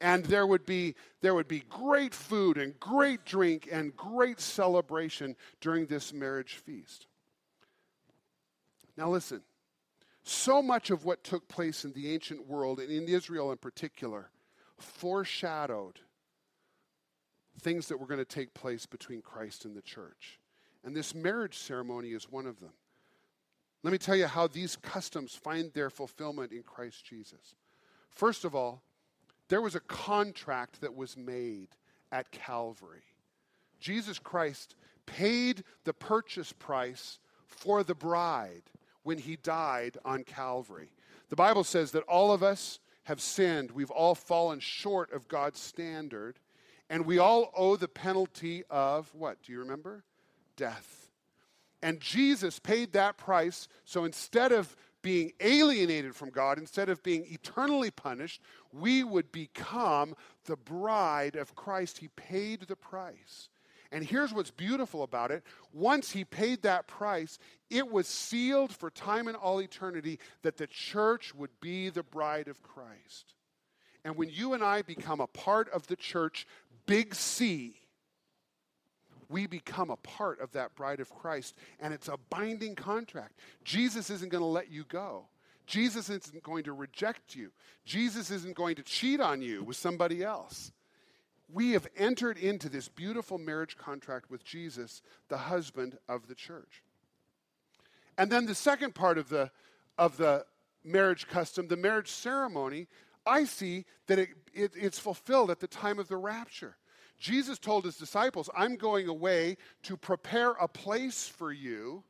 [0.00, 5.34] And there would be, there would be great food and great drink and great celebration
[5.60, 7.06] during this marriage feast.
[8.96, 9.42] Now, listen
[10.28, 14.30] so much of what took place in the ancient world, and in Israel in particular,
[14.78, 16.00] foreshadowed
[17.60, 20.38] things that were going to take place between Christ and the church.
[20.88, 22.72] And this marriage ceremony is one of them.
[23.82, 27.56] Let me tell you how these customs find their fulfillment in Christ Jesus.
[28.08, 28.82] First of all,
[29.50, 31.68] there was a contract that was made
[32.10, 33.02] at Calvary.
[33.78, 38.62] Jesus Christ paid the purchase price for the bride
[39.02, 40.88] when he died on Calvary.
[41.28, 43.72] The Bible says that all of us have sinned.
[43.72, 46.38] We've all fallen short of God's standard.
[46.88, 49.42] And we all owe the penalty of what?
[49.42, 50.02] Do you remember?
[50.58, 51.10] Death.
[51.82, 53.68] And Jesus paid that price.
[53.86, 58.42] So instead of being alienated from God, instead of being eternally punished,
[58.72, 61.98] we would become the bride of Christ.
[61.98, 63.48] He paid the price.
[63.90, 65.44] And here's what's beautiful about it.
[65.72, 67.38] Once he paid that price,
[67.70, 72.48] it was sealed for time and all eternity that the church would be the bride
[72.48, 73.34] of Christ.
[74.04, 76.46] And when you and I become a part of the church,
[76.86, 77.77] big C,
[79.28, 83.38] we become a part of that bride of Christ, and it's a binding contract.
[83.64, 85.26] Jesus isn't going to let you go.
[85.66, 87.52] Jesus isn't going to reject you.
[87.84, 90.72] Jesus isn't going to cheat on you with somebody else.
[91.52, 96.82] We have entered into this beautiful marriage contract with Jesus, the husband of the church.
[98.16, 99.50] And then the second part of the,
[99.98, 100.46] of the
[100.84, 102.88] marriage custom, the marriage ceremony,
[103.26, 106.76] I see that it, it, it's fulfilled at the time of the rapture.
[107.18, 112.04] Jesus told his disciples, I'm going away to prepare a place for you.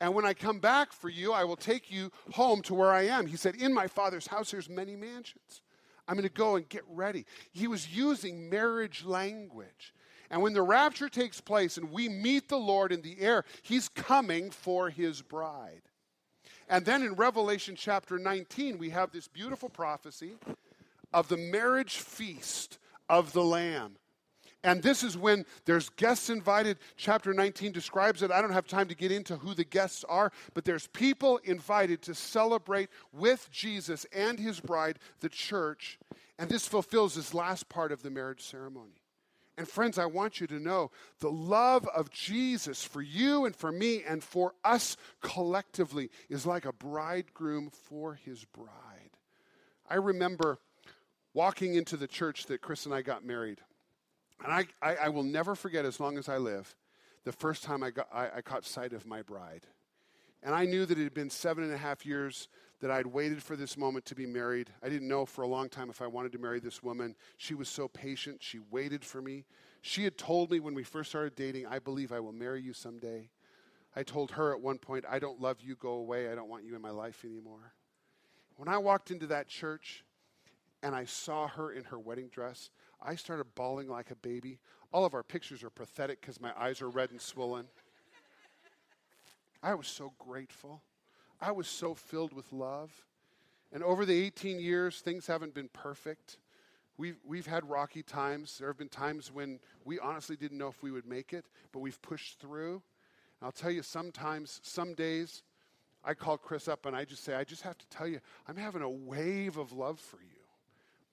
[0.00, 3.06] And when I come back for you, I will take you home to where I
[3.06, 3.26] am.
[3.26, 5.62] He said, In my Father's house, there's many mansions.
[6.06, 7.24] I'm going to go and get ready.
[7.52, 9.94] He was using marriage language.
[10.30, 13.88] And when the rapture takes place and we meet the Lord in the air, he's
[13.88, 15.82] coming for his bride.
[16.68, 20.34] And then in Revelation chapter 19, we have this beautiful prophecy
[21.12, 22.78] of the marriage feast
[23.08, 23.96] of the Lamb.
[24.66, 26.78] And this is when there's guests invited.
[26.96, 28.32] Chapter 19 describes it.
[28.32, 32.02] I don't have time to get into who the guests are, but there's people invited
[32.02, 36.00] to celebrate with Jesus and his bride, the church.
[36.36, 39.02] And this fulfills this last part of the marriage ceremony.
[39.56, 43.70] And friends, I want you to know the love of Jesus for you and for
[43.70, 49.12] me and for us collectively is like a bridegroom for his bride.
[49.88, 50.58] I remember
[51.34, 53.60] walking into the church that Chris and I got married.
[54.44, 56.76] And I, I, I, will never forget as long as I live
[57.24, 59.66] the first time I, got, I, I caught sight of my bride.
[60.42, 62.48] And I knew that it had been seven and a half years
[62.80, 64.70] that I'd waited for this moment to be married.
[64.82, 67.16] I didn't know for a long time if I wanted to marry this woman.
[67.38, 68.42] She was so patient.
[68.42, 69.44] She waited for me.
[69.80, 72.74] She had told me when we first started dating, I believe I will marry you
[72.74, 73.30] someday.
[73.94, 76.30] I told her at one point, I don't love you, go away.
[76.30, 77.72] I don't want you in my life anymore.
[78.56, 80.04] When I walked into that church
[80.82, 82.70] and I saw her in her wedding dress,
[83.02, 84.58] I started bawling like a baby.
[84.92, 87.66] All of our pictures are pathetic because my eyes are red and swollen.
[89.62, 90.82] I was so grateful.
[91.40, 92.90] I was so filled with love.
[93.72, 96.38] And over the 18 years, things haven't been perfect.
[96.98, 98.58] We've, we've had rocky times.
[98.58, 101.80] There have been times when we honestly didn't know if we would make it, but
[101.80, 102.74] we've pushed through.
[103.40, 105.42] And I'll tell you, sometimes, some days,
[106.02, 108.56] I call Chris up and I just say, I just have to tell you, I'm
[108.56, 110.35] having a wave of love for you.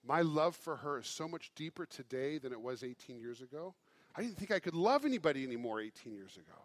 [0.06, 3.74] My love for her is so much deeper today than it was 18 years ago.
[4.16, 6.60] I didn't think I could love anybody anymore 18 years ago.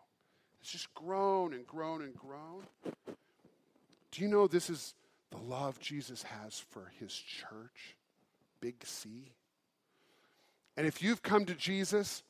[0.60, 2.64] It's just grown and grown and grown.
[4.10, 4.94] Do you know this is
[5.30, 7.96] the love Jesus has for his church?
[8.60, 9.30] Big C.
[10.76, 12.22] And if you've come to Jesus,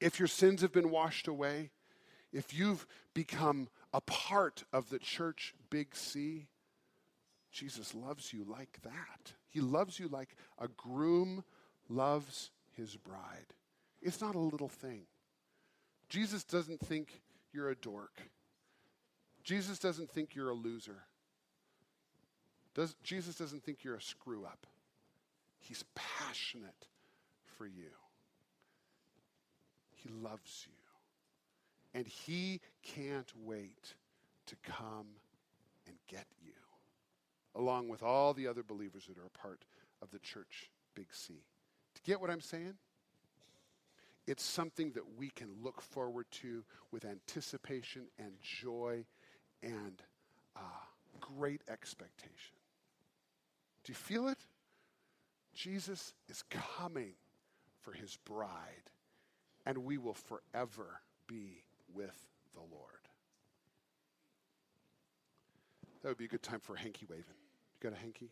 [0.00, 1.70] if your sins have been washed away,
[2.32, 6.48] if you've become a part of the church, Big C,
[7.52, 9.32] Jesus loves you like that.
[9.56, 11.42] He loves you like a groom
[11.88, 13.54] loves his bride.
[14.02, 15.06] It's not a little thing.
[16.10, 17.22] Jesus doesn't think
[17.54, 18.20] you're a dork.
[19.44, 21.04] Jesus doesn't think you're a loser.
[22.74, 24.66] Does, Jesus doesn't think you're a screw up.
[25.58, 26.88] He's passionate
[27.56, 27.94] for you.
[29.94, 31.98] He loves you.
[31.98, 33.94] And he can't wait
[34.48, 35.06] to come
[35.86, 36.52] and get you,
[37.56, 39.64] along with all the other believers that are a part
[40.02, 41.34] of the church, Big C.
[41.94, 42.74] To get what I'm saying?
[44.26, 49.04] It's something that we can look forward to with anticipation and joy
[49.62, 50.02] and
[50.56, 50.60] uh,
[51.20, 52.56] great expectation.
[53.84, 54.38] Do you feel it?
[55.54, 57.14] Jesus is coming
[57.80, 58.90] for his bride,
[59.64, 61.62] and we will forever be
[61.94, 62.90] with the Lord.
[66.02, 67.24] That would be a good time for hanky waving.
[67.80, 68.30] You got a hanky?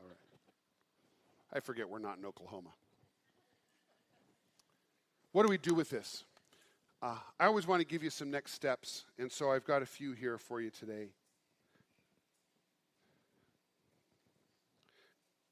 [0.00, 0.16] All right.
[1.52, 2.70] I forget we're not in Oklahoma.
[5.32, 6.24] What do we do with this?
[7.02, 9.86] Uh, I always want to give you some next steps, and so I've got a
[9.86, 11.08] few here for you today.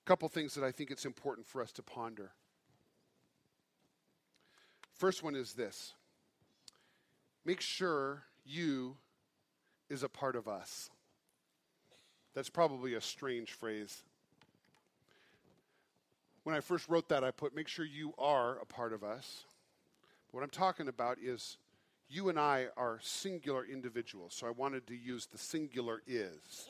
[0.05, 2.33] A couple things that I think it's important for us to ponder.
[4.93, 5.95] First one is this
[7.45, 8.97] make sure you
[9.89, 10.91] is a part of us.
[12.39, 14.05] That's probably a strange phrase.
[16.45, 19.43] When I first wrote that, I put, make sure you are a part of us.
[20.31, 21.57] What I'm talking about is
[22.09, 26.69] you and I are singular individuals, so I wanted to use the singular is.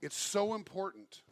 [0.00, 1.22] It's so important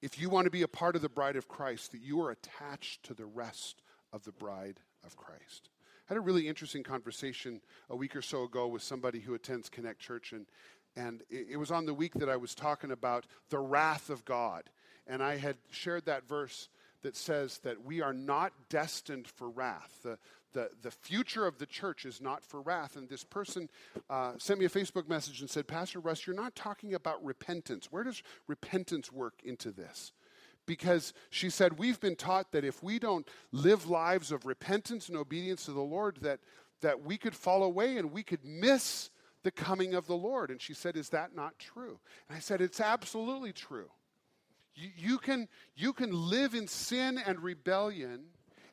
[0.00, 2.30] if you want to be a part of the bride of Christ that you are
[2.30, 5.68] attached to the rest of the bride of Christ.
[6.08, 9.68] I had a really interesting conversation a week or so ago with somebody who attends
[9.68, 10.46] Connect Church, and,
[10.96, 14.64] and it, was on the week that I was talking about the wrath of God.
[15.06, 16.68] And I had shared that verse
[17.02, 19.98] that says that we are not destined for wrath.
[20.02, 20.18] The,
[20.52, 22.96] the, the future of the church is not for wrath.
[22.96, 23.68] And this person
[24.08, 27.88] uh, sent me a Facebook message and said, Pastor Russ, you're not talking about repentance.
[27.90, 30.12] Where does repentance work into this?
[30.66, 35.18] Because she said, We've been taught that if we don't live lives of repentance and
[35.18, 36.40] obedience to the Lord, that,
[36.80, 39.10] that we could fall away and we could miss
[39.44, 40.50] the coming of the Lord.
[40.50, 42.00] And she said, Is that not true?
[42.28, 43.90] And I said, It's absolutely true.
[44.74, 48.24] You, you, can, you can live in sin and rebellion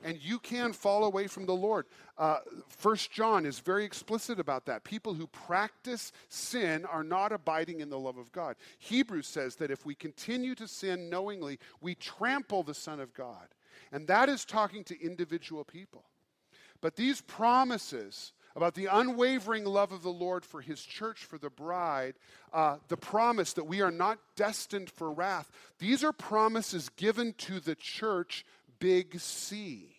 [0.04, 1.86] and you can fall away from the Lord.
[2.18, 4.84] Uh, First John is very explicit about that.
[4.84, 8.56] People who practice sin are not abiding in the love of God.
[8.80, 13.48] Hebrews says that if we continue to sin knowingly, we trample the Son of God.
[13.92, 16.06] And that is talking to individual people.
[16.82, 21.50] But these promises about the unwavering love of the Lord for his church, for the
[21.50, 22.16] bride,
[22.54, 27.60] uh, the promise that we are not destined for wrath, these are promises given to
[27.60, 28.46] the church
[28.80, 29.98] big C.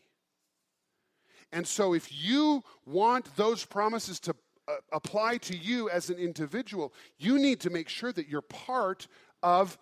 [1.52, 4.34] And so, if you want those promises to
[4.68, 9.06] uh, apply to you as an individual, you need to make sure that you're part
[9.42, 9.76] of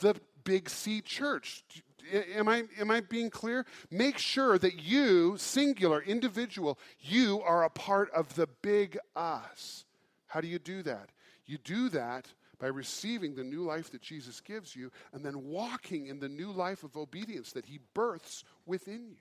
[0.00, 1.64] the big C church.
[2.12, 3.64] Am I, am I being clear?
[3.90, 9.84] Make sure that you, singular, individual, you are a part of the big us.
[10.26, 11.10] How do you do that?
[11.46, 12.26] You do that
[12.58, 16.50] by receiving the new life that Jesus gives you and then walking in the new
[16.50, 19.16] life of obedience that he births within you.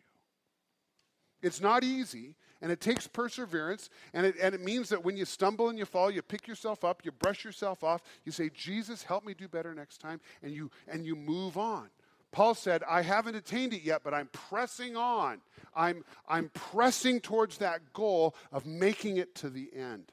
[1.42, 5.26] It's not easy, and it takes perseverance, and it, and it means that when you
[5.26, 9.04] stumble and you fall, you pick yourself up, you brush yourself off, you say, Jesus,
[9.04, 11.90] help me do better next time, and you, and you move on.
[12.34, 15.40] Paul said, I haven't attained it yet, but I'm pressing on.
[15.76, 20.12] I'm, I'm pressing towards that goal of making it to the end.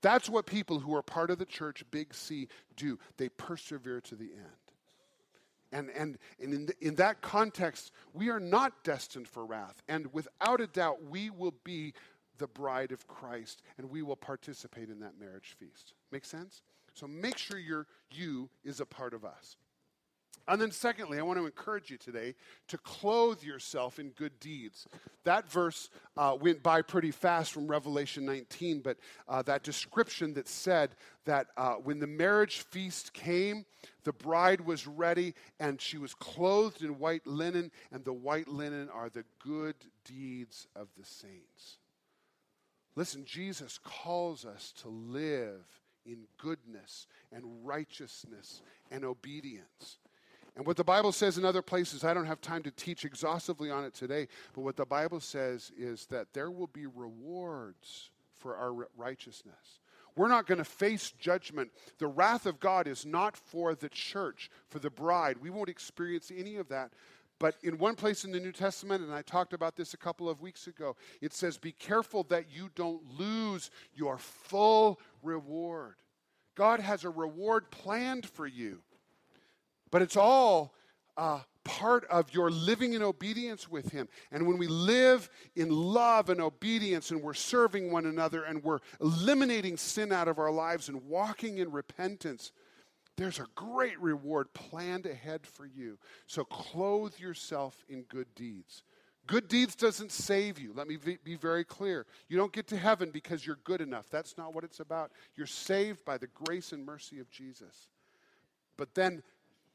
[0.00, 2.98] That's what people who are part of the church, big C, do.
[3.16, 4.68] They persevere to the end.
[5.72, 9.82] And, and, and in, the, in that context, we are not destined for wrath.
[9.88, 11.92] And without a doubt, we will be
[12.38, 15.94] the bride of Christ and we will participate in that marriage feast.
[16.12, 16.62] Make sense?
[16.94, 19.56] So make sure your you is a part of us.
[20.48, 22.34] And then, secondly, I want to encourage you today
[22.68, 24.86] to clothe yourself in good deeds.
[25.24, 28.96] That verse uh, went by pretty fast from Revelation 19, but
[29.28, 30.96] uh, that description that said
[31.26, 33.66] that uh, when the marriage feast came,
[34.04, 38.88] the bride was ready and she was clothed in white linen, and the white linen
[38.88, 39.76] are the good
[40.06, 41.76] deeds of the saints.
[42.96, 45.66] Listen, Jesus calls us to live
[46.06, 49.98] in goodness and righteousness and obedience.
[50.56, 53.70] And what the Bible says in other places, I don't have time to teach exhaustively
[53.70, 58.56] on it today, but what the Bible says is that there will be rewards for
[58.56, 59.80] our righteousness.
[60.16, 61.70] We're not going to face judgment.
[61.98, 65.36] The wrath of God is not for the church, for the bride.
[65.40, 66.90] We won't experience any of that.
[67.38, 70.28] But in one place in the New Testament, and I talked about this a couple
[70.28, 75.94] of weeks ago, it says, Be careful that you don't lose your full reward.
[76.56, 78.82] God has a reward planned for you.
[79.90, 80.74] But it's all
[81.16, 84.08] uh, part of your living in obedience with Him.
[84.32, 88.80] And when we live in love and obedience and we're serving one another and we're
[89.00, 92.52] eliminating sin out of our lives and walking in repentance,
[93.16, 95.98] there's a great reward planned ahead for you.
[96.26, 98.84] So clothe yourself in good deeds.
[99.26, 100.72] Good deeds doesn't save you.
[100.74, 102.06] Let me be very clear.
[102.28, 104.08] You don't get to heaven because you're good enough.
[104.08, 105.10] That's not what it's about.
[105.36, 107.88] You're saved by the grace and mercy of Jesus.
[108.78, 109.22] But then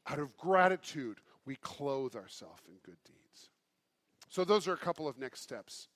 [0.06, 3.50] out of gratitude, we clothe ourselves in good deeds.
[4.28, 5.88] So, those are a couple of next steps.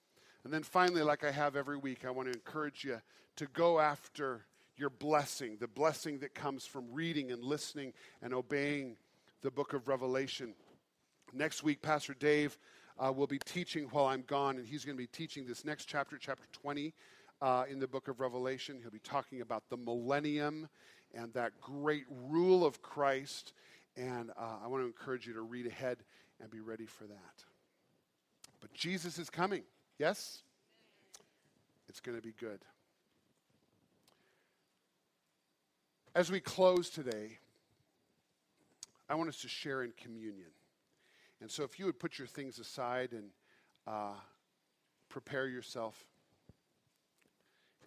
[0.45, 3.01] And then finally, like I have every week, I want to encourage you
[3.37, 4.47] to go after
[4.77, 7.93] your blessing, the blessing that comes from reading and listening
[8.23, 8.97] and obeying
[9.43, 10.55] the book of Revelation.
[11.33, 12.57] Next week, Pastor Dave
[12.99, 15.87] uh, will be teaching while I'm gone, and he's going to be teaching this next
[15.87, 16.95] chapter, chapter 20,
[17.41, 18.79] uh, in the book of Revelation.
[18.81, 20.69] He'll be talking about the millennium
[21.15, 23.53] and that great rule of Christ
[23.99, 25.99] and uh, I want to encourage you to read ahead
[26.41, 27.45] and be ready for that.
[28.61, 29.63] But Jesus is coming.
[29.99, 30.43] Yes?
[31.89, 32.61] It's going to be good.
[36.15, 37.39] As we close today,
[39.09, 40.51] I want us to share in communion.
[41.41, 43.31] And so, if you would put your things aside and
[43.87, 44.15] uh,
[45.09, 45.97] prepare yourself.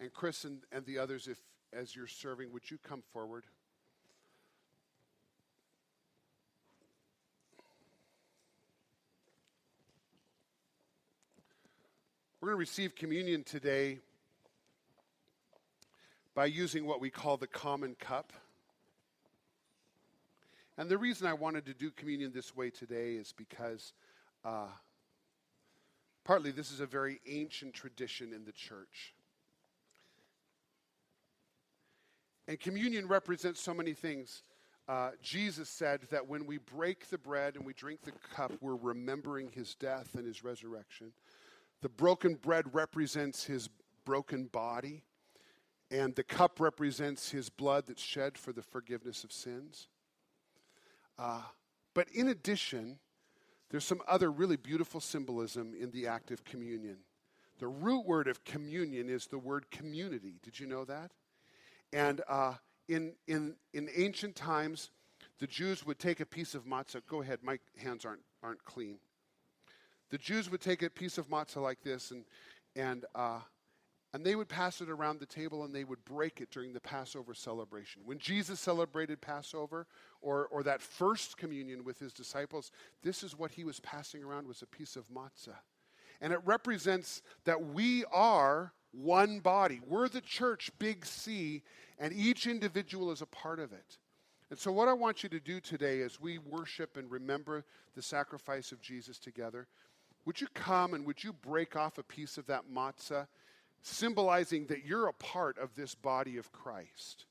[0.00, 1.38] And Chris and, and the others, if
[1.72, 3.44] as you're serving, would you come forward?
[12.42, 14.00] We're going to receive communion today
[16.34, 18.32] by using what we call the common cup.
[20.76, 23.92] And the reason I wanted to do communion this way today is because
[24.44, 24.66] uh,
[26.24, 29.14] partly this is a very ancient tradition in the church.
[32.48, 34.42] And communion represents so many things.
[34.88, 38.74] Uh, Jesus said that when we break the bread and we drink the cup, we're
[38.74, 41.12] remembering his death and his resurrection.
[41.82, 43.68] The broken bread represents his
[44.04, 45.02] broken body,
[45.90, 49.88] and the cup represents his blood that's shed for the forgiveness of sins.
[51.18, 51.42] Uh,
[51.92, 53.00] but in addition,
[53.68, 56.98] there's some other really beautiful symbolism in the act of communion.
[57.58, 60.38] The root word of communion is the word community.
[60.42, 61.10] Did you know that?
[61.92, 62.54] And uh,
[62.88, 64.90] in, in, in ancient times,
[65.40, 67.02] the Jews would take a piece of matzah.
[67.08, 68.98] Go ahead, my hands aren't, aren't clean
[70.12, 72.24] the Jews would take a piece of matzah like this and,
[72.76, 73.40] and, uh,
[74.12, 76.80] and they would pass it around the table and they would break it during the
[76.80, 78.02] Passover celebration.
[78.04, 79.86] When Jesus celebrated Passover
[80.20, 84.46] or, or that first communion with his disciples, this is what he was passing around
[84.46, 85.56] was a piece of matzah.
[86.20, 89.80] And it represents that we are one body.
[89.88, 91.62] We're the church, big C,
[91.98, 93.96] and each individual is a part of it.
[94.50, 98.02] And so, what I want you to do today as we worship and remember the
[98.02, 99.66] sacrifice of Jesus together,
[100.24, 103.26] would you come and would you break off a piece of that matzah,
[103.82, 107.26] symbolizing that you're a part of this body of Christ?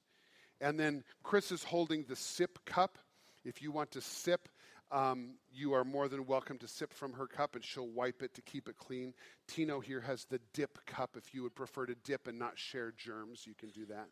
[0.60, 2.98] And then Chris is holding the sip cup.
[3.44, 4.48] If you want to sip,
[4.92, 8.34] um, you are more than welcome to sip from her cup and she'll wipe it
[8.36, 9.14] to keep it clean.
[9.48, 11.16] Tino here has the dip cup.
[11.18, 14.08] If you would prefer to dip and not share germs, you can do that.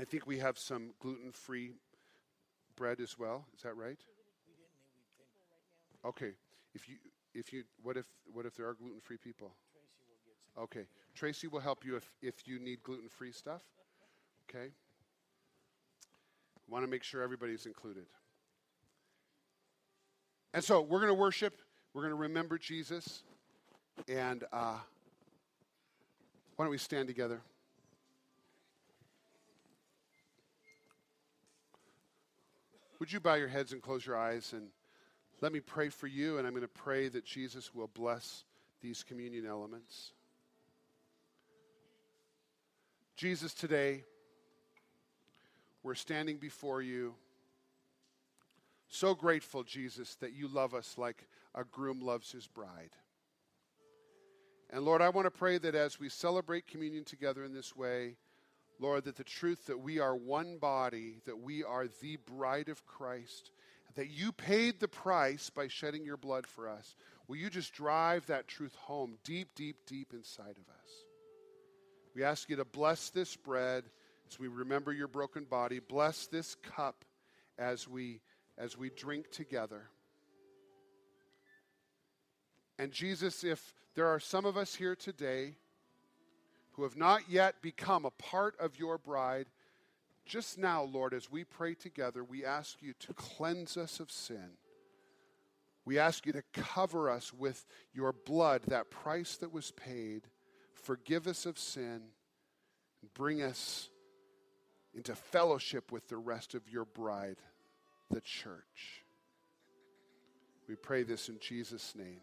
[0.00, 1.72] I think we have some gluten free
[2.76, 3.44] bread as well.
[3.56, 3.98] Is that right?
[6.04, 6.32] Okay.
[6.74, 6.96] If you
[7.38, 9.52] if you what if what if there are gluten free people?
[10.58, 13.62] Okay, Tracy will help you if if you need gluten free stuff.
[14.48, 14.70] Okay.
[16.68, 18.04] Want to make sure everybody's included.
[20.52, 21.60] And so we're going to worship.
[21.94, 23.22] We're going to remember Jesus.
[24.08, 24.78] And uh,
[26.56, 27.40] why don't we stand together?
[32.98, 34.68] Would you bow your heads and close your eyes and
[35.40, 36.38] let me pray for you?
[36.38, 38.44] And I'm going to pray that Jesus will bless
[38.80, 40.12] these communion elements.
[43.16, 44.04] Jesus, today,
[45.82, 47.14] we're standing before you.
[48.88, 52.90] So grateful, Jesus, that you love us like a groom loves his bride.
[54.70, 58.16] And Lord, I want to pray that as we celebrate communion together in this way,
[58.78, 62.86] Lord, that the truth that we are one body, that we are the bride of
[62.86, 63.50] Christ,
[63.94, 66.94] that you paid the price by shedding your blood for us,
[67.26, 71.04] will you just drive that truth home deep, deep, deep inside of us?
[72.14, 73.84] We ask you to bless this bread
[74.28, 75.78] as we remember your broken body.
[75.78, 77.04] Bless this cup
[77.58, 78.20] as we
[78.56, 79.82] as we drink together.
[82.78, 85.56] And Jesus, if there are some of us here today
[86.72, 89.46] who have not yet become a part of your bride,
[90.28, 94.50] just now, Lord, as we pray together, we ask you to cleanse us of sin.
[95.84, 100.28] We ask you to cover us with your blood, that price that was paid.
[100.74, 102.02] Forgive us of sin.
[103.00, 103.88] And bring us
[104.94, 107.38] into fellowship with the rest of your bride,
[108.10, 109.04] the church.
[110.68, 112.20] We pray this in Jesus' name.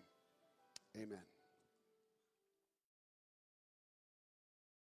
[0.96, 1.35] Amen.